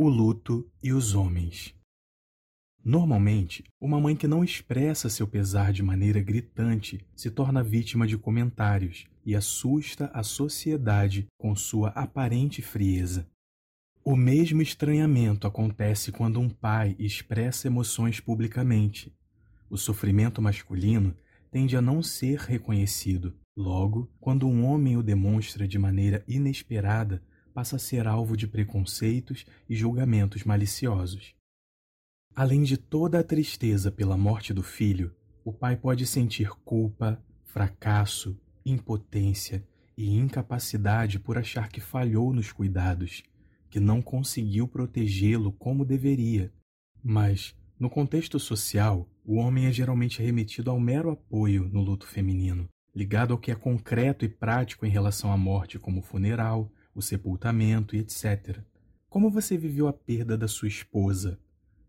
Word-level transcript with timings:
O 0.00 0.08
luto 0.08 0.64
e 0.80 0.92
os 0.92 1.16
homens. 1.16 1.74
Normalmente, 2.84 3.64
uma 3.80 4.00
mãe 4.00 4.14
que 4.14 4.28
não 4.28 4.44
expressa 4.44 5.08
seu 5.08 5.26
pesar 5.26 5.72
de 5.72 5.82
maneira 5.82 6.22
gritante 6.22 7.04
se 7.16 7.32
torna 7.32 7.64
vítima 7.64 8.06
de 8.06 8.16
comentários 8.16 9.08
e 9.26 9.34
assusta 9.34 10.08
a 10.14 10.22
sociedade 10.22 11.26
com 11.36 11.52
sua 11.56 11.88
aparente 11.88 12.62
frieza. 12.62 13.26
O 14.04 14.14
mesmo 14.14 14.62
estranhamento 14.62 15.48
acontece 15.48 16.12
quando 16.12 16.38
um 16.38 16.48
pai 16.48 16.94
expressa 16.96 17.66
emoções 17.66 18.20
publicamente. 18.20 19.12
O 19.68 19.76
sofrimento 19.76 20.40
masculino 20.40 21.12
tende 21.50 21.76
a 21.76 21.82
não 21.82 22.04
ser 22.04 22.38
reconhecido. 22.38 23.34
Logo, 23.56 24.08
quando 24.20 24.46
um 24.46 24.64
homem 24.64 24.96
o 24.96 25.02
demonstra 25.02 25.66
de 25.66 25.76
maneira 25.76 26.22
inesperada, 26.28 27.20
passa 27.58 27.74
a 27.74 27.78
ser 27.80 28.06
alvo 28.06 28.36
de 28.36 28.46
preconceitos 28.46 29.44
e 29.68 29.74
julgamentos 29.74 30.44
maliciosos. 30.44 31.34
Além 32.32 32.62
de 32.62 32.76
toda 32.76 33.18
a 33.18 33.24
tristeza 33.24 33.90
pela 33.90 34.16
morte 34.16 34.54
do 34.54 34.62
filho, 34.62 35.12
o 35.44 35.52
pai 35.52 35.76
pode 35.76 36.06
sentir 36.06 36.50
culpa, 36.64 37.20
fracasso, 37.46 38.40
impotência 38.64 39.66
e 39.96 40.16
incapacidade 40.16 41.18
por 41.18 41.36
achar 41.36 41.68
que 41.68 41.80
falhou 41.80 42.32
nos 42.32 42.52
cuidados, 42.52 43.24
que 43.68 43.80
não 43.80 44.00
conseguiu 44.00 44.68
protegê-lo 44.68 45.50
como 45.50 45.84
deveria. 45.84 46.52
Mas, 47.02 47.56
no 47.76 47.90
contexto 47.90 48.38
social, 48.38 49.10
o 49.24 49.34
homem 49.34 49.66
é 49.66 49.72
geralmente 49.72 50.22
remetido 50.22 50.70
ao 50.70 50.78
mero 50.78 51.10
apoio 51.10 51.68
no 51.72 51.80
luto 51.80 52.06
feminino, 52.06 52.68
ligado 52.94 53.32
ao 53.32 53.38
que 53.38 53.50
é 53.50 53.54
concreto 53.54 54.24
e 54.24 54.28
prático 54.28 54.84
em 54.84 54.90
relação 54.90 55.32
à 55.32 55.36
morte, 55.36 55.78
como 55.78 56.00
o 56.00 56.02
funeral, 56.02 56.70
o 56.94 57.02
sepultamento 57.02 57.94
e 57.94 58.00
etc. 58.00 58.58
Como 59.08 59.30
você 59.30 59.56
viveu 59.56 59.88
a 59.88 59.92
perda 59.92 60.36
da 60.36 60.48
sua 60.48 60.68
esposa? 60.68 61.38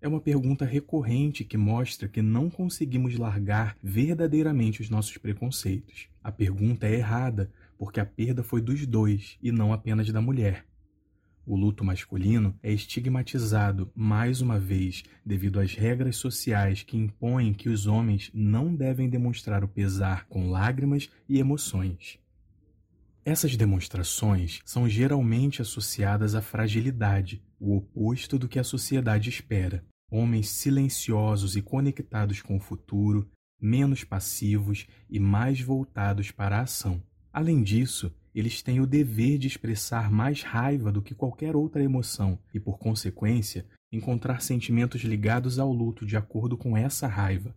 É 0.00 0.08
uma 0.08 0.20
pergunta 0.20 0.64
recorrente 0.64 1.44
que 1.44 1.56
mostra 1.56 2.08
que 2.08 2.20
não 2.20 2.50
conseguimos 2.50 3.16
largar 3.16 3.76
verdadeiramente 3.82 4.82
os 4.82 4.90
nossos 4.90 5.16
preconceitos. 5.16 6.08
A 6.22 6.30
pergunta 6.30 6.86
é 6.86 6.94
errada, 6.94 7.50
porque 7.78 8.00
a 8.00 8.04
perda 8.04 8.42
foi 8.42 8.60
dos 8.60 8.86
dois 8.86 9.38
e 9.42 9.50
não 9.50 9.72
apenas 9.72 10.10
da 10.10 10.20
mulher. 10.20 10.66
O 11.46 11.56
luto 11.56 11.84
masculino 11.84 12.58
é 12.62 12.72
estigmatizado 12.72 13.92
mais 13.94 14.40
uma 14.40 14.58
vez 14.58 15.02
devido 15.24 15.60
às 15.60 15.74
regras 15.74 16.16
sociais 16.16 16.82
que 16.82 16.96
impõem 16.96 17.52
que 17.52 17.68
os 17.68 17.86
homens 17.86 18.30
não 18.32 18.74
devem 18.74 19.10
demonstrar 19.10 19.62
o 19.62 19.68
pesar 19.68 20.26
com 20.26 20.50
lágrimas 20.50 21.10
e 21.28 21.38
emoções. 21.38 22.18
Essas 23.26 23.56
demonstrações 23.56 24.60
são 24.64 24.88
geralmente 24.88 25.60
associadas 25.60 26.34
à 26.34 26.40
fragilidade, 26.40 27.42
o 27.60 27.76
oposto 27.76 28.38
do 28.38 28.48
que 28.48 28.58
a 28.58 28.64
sociedade 28.64 29.28
espera. 29.28 29.84
Homens 30.10 30.48
silenciosos 30.48 31.56
e 31.56 31.62
conectados 31.62 32.40
com 32.40 32.56
o 32.56 32.60
futuro, 32.60 33.30
menos 33.60 34.02
passivos 34.02 34.86
e 35.10 35.18
mais 35.18 35.60
voltados 35.60 36.30
para 36.30 36.58
a 36.58 36.62
ação. 36.62 37.02
Além 37.32 37.62
disso, 37.62 38.14
eles 38.34 38.62
têm 38.62 38.80
o 38.80 38.86
dever 38.86 39.38
de 39.38 39.46
expressar 39.46 40.10
mais 40.10 40.42
raiva 40.42 40.90
do 40.90 41.00
que 41.00 41.14
qualquer 41.14 41.54
outra 41.54 41.82
emoção 41.82 42.38
e, 42.52 42.58
por 42.58 42.78
consequência, 42.78 43.64
encontrar 43.92 44.42
sentimentos 44.42 45.02
ligados 45.02 45.58
ao 45.58 45.72
luto 45.72 46.04
de 46.04 46.16
acordo 46.16 46.56
com 46.56 46.76
essa 46.76 47.06
raiva. 47.06 47.54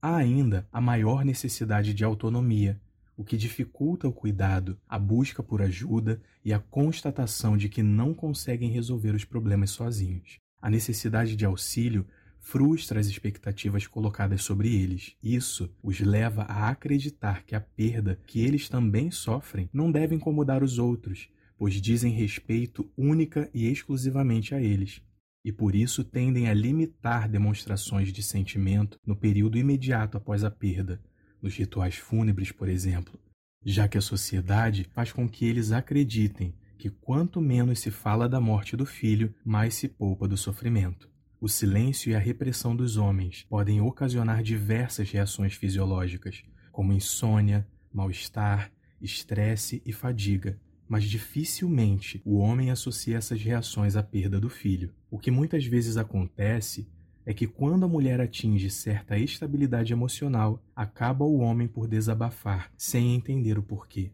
Há 0.00 0.16
ainda 0.16 0.66
a 0.72 0.80
maior 0.80 1.24
necessidade 1.24 1.92
de 1.92 2.04
autonomia, 2.04 2.80
o 3.16 3.24
que 3.24 3.36
dificulta 3.36 4.08
o 4.08 4.12
cuidado, 4.12 4.78
a 4.88 4.98
busca 4.98 5.42
por 5.42 5.60
ajuda 5.60 6.22
e 6.44 6.54
a 6.54 6.58
constatação 6.58 7.56
de 7.56 7.68
que 7.68 7.82
não 7.82 8.14
conseguem 8.14 8.70
resolver 8.70 9.14
os 9.14 9.24
problemas 9.24 9.70
sozinhos. 9.70 10.38
A 10.62 10.70
necessidade 10.70 11.36
de 11.36 11.44
auxílio 11.44 12.06
frustra 12.40 12.98
as 12.98 13.06
expectativas 13.06 13.86
colocadas 13.86 14.42
sobre 14.42 14.74
eles. 14.74 15.14
Isso 15.22 15.70
os 15.82 16.00
leva 16.00 16.42
a 16.42 16.68
acreditar 16.68 17.44
que 17.44 17.54
a 17.54 17.60
perda 17.60 18.18
que 18.26 18.40
eles 18.40 18.68
também 18.68 19.10
sofrem 19.10 19.68
não 19.72 19.92
deve 19.92 20.14
incomodar 20.14 20.62
os 20.62 20.78
outros, 20.78 21.28
pois 21.56 21.74
dizem 21.74 22.12
respeito 22.12 22.90
única 22.96 23.48
e 23.52 23.70
exclusivamente 23.70 24.54
a 24.54 24.60
eles. 24.60 25.02
E 25.44 25.52
por 25.52 25.74
isso 25.74 26.02
tendem 26.02 26.48
a 26.48 26.54
limitar 26.54 27.28
demonstrações 27.28 28.12
de 28.12 28.22
sentimento 28.22 28.98
no 29.06 29.14
período 29.14 29.58
imediato 29.58 30.16
após 30.16 30.42
a 30.42 30.50
perda, 30.50 31.00
nos 31.40 31.54
rituais 31.54 31.96
fúnebres, 31.96 32.52
por 32.52 32.68
exemplo, 32.68 33.18
já 33.64 33.88
que 33.88 33.98
a 33.98 34.02
sociedade 34.02 34.84
faz 34.92 35.12
com 35.12 35.28
que 35.28 35.46
eles 35.46 35.72
acreditem 35.72 36.54
que 36.78 36.88
quanto 36.88 37.42
menos 37.42 37.80
se 37.80 37.90
fala 37.90 38.26
da 38.26 38.40
morte 38.40 38.74
do 38.74 38.86
filho, 38.86 39.34
mais 39.44 39.74
se 39.74 39.86
poupa 39.86 40.26
do 40.26 40.36
sofrimento. 40.36 41.09
O 41.42 41.48
silêncio 41.48 42.10
e 42.10 42.14
a 42.14 42.18
repressão 42.18 42.76
dos 42.76 42.98
homens 42.98 43.46
podem 43.48 43.80
ocasionar 43.80 44.42
diversas 44.42 45.10
reações 45.10 45.54
fisiológicas, 45.54 46.44
como 46.70 46.92
insônia, 46.92 47.66
mal-estar, 47.90 48.70
estresse 49.00 49.80
e 49.86 49.90
fadiga, 49.90 50.60
mas 50.86 51.04
dificilmente 51.04 52.20
o 52.26 52.36
homem 52.36 52.70
associa 52.70 53.16
essas 53.16 53.40
reações 53.40 53.96
à 53.96 54.02
perda 54.02 54.38
do 54.38 54.50
filho. 54.50 54.92
O 55.10 55.18
que 55.18 55.30
muitas 55.30 55.64
vezes 55.64 55.96
acontece 55.96 56.86
é 57.24 57.32
que 57.32 57.46
quando 57.46 57.84
a 57.84 57.88
mulher 57.88 58.20
atinge 58.20 58.68
certa 58.68 59.16
estabilidade 59.16 59.94
emocional, 59.94 60.62
acaba 60.76 61.24
o 61.24 61.38
homem 61.38 61.66
por 61.66 61.88
desabafar, 61.88 62.70
sem 62.76 63.14
entender 63.14 63.58
o 63.58 63.62
porquê. 63.62 64.12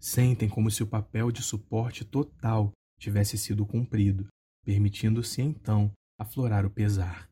Sentem 0.00 0.48
como 0.48 0.72
se 0.72 0.82
o 0.82 0.88
papel 0.88 1.30
de 1.30 1.40
suporte 1.40 2.04
total 2.04 2.72
tivesse 2.98 3.38
sido 3.38 3.64
cumprido, 3.64 4.26
permitindo-se 4.64 5.40
então 5.40 5.92
aflorar 6.18 6.64
o 6.64 6.70
pesar. 6.70 7.28